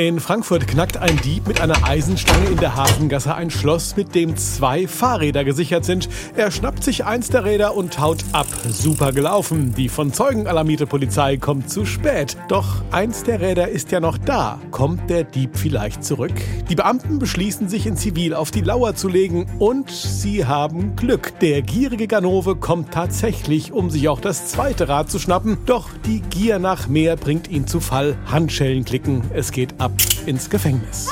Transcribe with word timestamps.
In 0.00 0.18
Frankfurt 0.18 0.66
knackt 0.66 0.96
ein 0.96 1.18
Dieb 1.18 1.46
mit 1.46 1.60
einer 1.60 1.84
Eisenstange 1.86 2.46
in 2.46 2.56
der 2.56 2.74
Hafengasse 2.74 3.34
ein 3.34 3.50
Schloss, 3.50 3.96
mit 3.98 4.14
dem 4.14 4.34
zwei 4.34 4.88
Fahrräder 4.88 5.44
gesichert 5.44 5.84
sind. 5.84 6.08
Er 6.34 6.50
schnappt 6.50 6.82
sich 6.82 7.04
eins 7.04 7.28
der 7.28 7.44
Räder 7.44 7.76
und 7.76 8.00
haut 8.00 8.24
ab. 8.32 8.46
Super 8.66 9.12
gelaufen. 9.12 9.74
Die 9.76 9.90
von 9.90 10.10
Zeugen 10.10 10.46
alarmierte 10.46 10.86
Polizei 10.86 11.36
kommt 11.36 11.68
zu 11.68 11.84
spät. 11.84 12.38
Doch 12.48 12.82
eins 12.90 13.24
der 13.24 13.42
Räder 13.42 13.68
ist 13.68 13.92
ja 13.92 14.00
noch 14.00 14.16
da. 14.16 14.58
Kommt 14.70 15.10
der 15.10 15.22
Dieb 15.22 15.58
vielleicht 15.58 16.02
zurück? 16.02 16.32
Die 16.70 16.76
Beamten 16.76 17.18
beschließen 17.18 17.68
sich 17.68 17.84
in 17.84 17.98
Zivil 17.98 18.32
auf 18.32 18.50
die 18.50 18.62
Lauer 18.62 18.94
zu 18.94 19.06
legen 19.06 19.48
und 19.58 19.90
sie 19.90 20.46
haben 20.46 20.96
Glück. 20.96 21.38
Der 21.40 21.60
gierige 21.60 22.06
Ganove 22.06 22.56
kommt 22.56 22.92
tatsächlich, 22.92 23.72
um 23.72 23.90
sich 23.90 24.08
auch 24.08 24.22
das 24.22 24.46
zweite 24.46 24.88
Rad 24.88 25.10
zu 25.10 25.18
schnappen. 25.18 25.58
Doch 25.66 25.90
die 26.06 26.20
Gier 26.20 26.58
nach 26.58 26.88
mehr 26.88 27.16
bringt 27.16 27.50
ihn 27.50 27.66
zu 27.66 27.80
Fall. 27.80 28.16
Handschellen 28.24 28.86
klicken. 28.86 29.24
Es 29.34 29.52
geht 29.52 29.78
ab 29.78 29.89
ins 30.26 30.48
Gefängnis. 30.48 31.08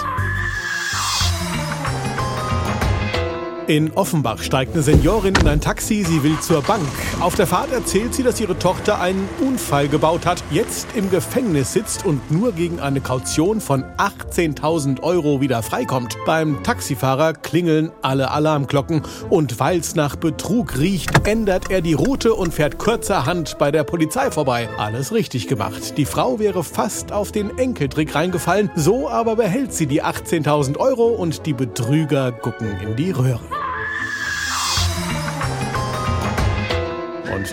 In 3.68 3.92
Offenbach 3.92 4.42
steigt 4.42 4.72
eine 4.72 4.82
Seniorin 4.82 5.34
in 5.34 5.46
ein 5.46 5.60
Taxi, 5.60 6.02
sie 6.02 6.22
will 6.22 6.40
zur 6.40 6.62
Bank. 6.62 6.88
Auf 7.20 7.34
der 7.34 7.46
Fahrt 7.46 7.70
erzählt 7.70 8.14
sie, 8.14 8.22
dass 8.22 8.40
ihre 8.40 8.58
Tochter 8.58 8.98
einen 8.98 9.28
Unfall 9.46 9.88
gebaut 9.88 10.24
hat, 10.24 10.42
jetzt 10.50 10.88
im 10.94 11.10
Gefängnis 11.10 11.74
sitzt 11.74 12.06
und 12.06 12.30
nur 12.30 12.52
gegen 12.52 12.80
eine 12.80 13.02
Kaution 13.02 13.60
von 13.60 13.84
18.000 13.98 15.02
Euro 15.02 15.42
wieder 15.42 15.62
freikommt. 15.62 16.16
Beim 16.24 16.62
Taxifahrer 16.62 17.34
klingeln 17.34 17.92
alle 18.00 18.30
Alarmglocken 18.30 19.02
und 19.28 19.60
weil's 19.60 19.94
nach 19.94 20.16
Betrug 20.16 20.78
riecht, 20.78 21.28
ändert 21.28 21.70
er 21.70 21.82
die 21.82 21.92
Route 21.92 22.32
und 22.32 22.54
fährt 22.54 22.78
kurzerhand 22.78 23.58
bei 23.58 23.70
der 23.70 23.84
Polizei 23.84 24.30
vorbei. 24.30 24.70
Alles 24.78 25.12
richtig 25.12 25.46
gemacht. 25.46 25.98
Die 25.98 26.06
Frau 26.06 26.38
wäre 26.38 26.64
fast 26.64 27.12
auf 27.12 27.32
den 27.32 27.58
Enkeltrick 27.58 28.14
reingefallen, 28.14 28.70
so 28.76 29.10
aber 29.10 29.36
behält 29.36 29.74
sie 29.74 29.86
die 29.86 30.02
18.000 30.02 30.78
Euro 30.78 31.08
und 31.08 31.44
die 31.44 31.52
Betrüger 31.52 32.32
gucken 32.32 32.74
in 32.80 32.96
die 32.96 33.10
Röhre. 33.10 33.57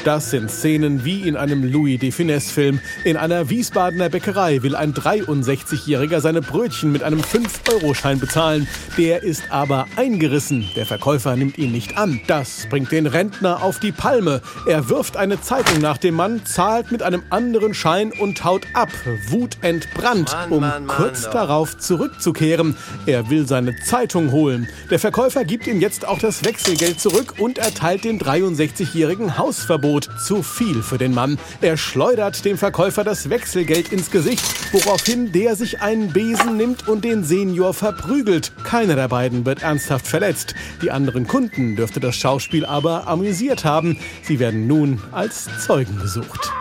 Das 0.05 0.29
sind 0.29 0.51
Szenen 0.51 1.03
wie 1.03 1.27
in 1.27 1.35
einem 1.35 1.63
Louis 1.63 1.99
de 1.99 2.11
Finesse-Film. 2.11 2.79
In 3.03 3.17
einer 3.17 3.49
Wiesbadener 3.49 4.09
Bäckerei 4.09 4.61
will 4.61 4.75
ein 4.75 4.93
63-Jähriger 4.93 6.21
seine 6.21 6.43
Brötchen 6.43 6.91
mit 6.91 7.01
einem 7.01 7.21
5-Euro-Schein 7.21 8.19
bezahlen. 8.19 8.67
Der 8.99 9.23
ist 9.23 9.45
aber 9.49 9.87
eingerissen. 9.95 10.69
Der 10.75 10.85
Verkäufer 10.85 11.35
nimmt 11.35 11.57
ihn 11.57 11.71
nicht 11.71 11.97
an. 11.97 12.21
Das 12.27 12.67
bringt 12.69 12.91
den 12.91 13.07
Rentner 13.07 13.63
auf 13.63 13.79
die 13.79 13.91
Palme. 13.91 14.41
Er 14.67 14.89
wirft 14.89 15.17
eine 15.17 15.41
Zeitung 15.41 15.81
nach 15.81 15.97
dem 15.97 16.13
Mann, 16.13 16.45
zahlt 16.45 16.91
mit 16.91 17.01
einem 17.01 17.23
anderen 17.31 17.73
Schein 17.73 18.11
und 18.11 18.43
haut 18.43 18.67
ab. 18.75 18.89
Wutentbrannt, 19.29 20.31
Mann, 20.31 20.51
um 20.51 20.61
Mann, 20.61 20.85
Mann, 20.85 20.97
kurz 20.97 21.23
darauf 21.31 21.79
zurückzukehren. 21.79 22.77
Er 23.07 23.31
will 23.31 23.47
seine 23.47 23.75
Zeitung 23.77 24.31
holen. 24.31 24.67
Der 24.91 24.99
Verkäufer 24.99 25.45
gibt 25.45 25.65
ihm 25.65 25.81
jetzt 25.81 26.07
auch 26.07 26.19
das 26.19 26.45
Wechselgeld 26.45 26.99
zurück 26.99 27.35
und 27.39 27.57
erteilt 27.57 28.03
dem 28.03 28.19
63-jährigen 28.19 29.39
Hausverbot. 29.39 29.94
Zu 30.03 30.43
viel 30.43 30.83
für 30.83 30.97
den 30.97 31.13
Mann. 31.13 31.39
Er 31.61 31.77
schleudert 31.77 32.43
dem 32.45 32.57
Verkäufer 32.57 33.03
das 33.03 33.29
Wechselgeld 33.29 33.91
ins 33.91 34.11
Gesicht, 34.11 34.43
woraufhin 34.73 35.31
der 35.31 35.55
sich 35.55 35.81
einen 35.81 36.11
Besen 36.11 36.57
nimmt 36.57 36.87
und 36.87 37.05
den 37.05 37.23
Senior 37.23 37.73
verprügelt. 37.73 38.51
Keiner 38.63 38.95
der 38.95 39.07
beiden 39.07 39.45
wird 39.45 39.63
ernsthaft 39.63 40.07
verletzt. 40.07 40.53
Die 40.81 40.91
anderen 40.91 41.27
Kunden 41.27 41.75
dürfte 41.75 41.99
das 41.99 42.15
Schauspiel 42.15 42.65
aber 42.65 43.07
amüsiert 43.07 43.65
haben. 43.65 43.97
Sie 44.23 44.39
werden 44.39 44.67
nun 44.67 45.01
als 45.11 45.47
Zeugen 45.65 45.97
gesucht. 45.99 46.51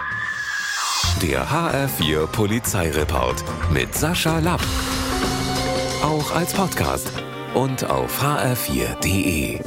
Der 1.22 1.48
HR4 1.48 2.26
Polizeireport 2.26 3.44
mit 3.72 3.94
Sascha 3.94 4.40
Lapp. 4.40 4.62
Auch 6.02 6.34
als 6.34 6.52
Podcast 6.52 7.10
und 7.54 7.84
auf 7.88 8.22
hr4.de. 8.22 9.60